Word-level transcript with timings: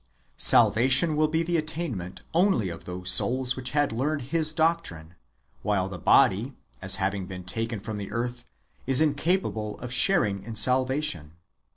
Salvation 0.39 1.15
wdll 1.15 1.31
be 1.31 1.43
the 1.43 1.57
attainment 1.57 2.23
only 2.33 2.69
of 2.69 2.85
those 2.85 3.11
souls 3.11 3.55
which 3.55 3.69
had 3.69 3.91
learned 3.91 4.29
his 4.33 4.51
doctrine; 4.51 5.13
while 5.61 5.87
the 5.87 5.99
body, 5.99 6.55
as 6.81 6.95
having 6.95 7.27
been 7.27 7.43
taken 7.43 7.79
from 7.79 7.97
the 7.97 8.11
earth, 8.11 8.43
is 8.87 8.99
incapable 8.99 9.77
of 9.77 9.93
sharing 9.93 10.41
in 10.41 10.55
salva 10.55 11.03
tion. 11.03 11.33